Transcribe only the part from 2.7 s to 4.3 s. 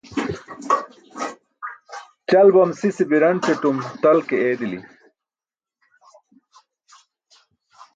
sise biranc̣atum tal